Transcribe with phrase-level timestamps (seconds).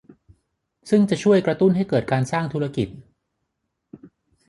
[0.89, 2.87] ซึ่งจะช่วยกระตุ้นให้เกิดการสร้างธุรกิจ